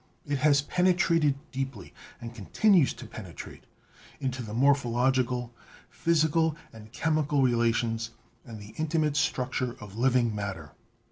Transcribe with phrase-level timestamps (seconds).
[0.25, 3.65] It has penetrated deeply, and con tinues to penetrate,
[4.19, 5.53] into the morphological,
[5.91, 8.09] physical and chemical relations,
[8.43, 10.71] and the intimate structure of living matter."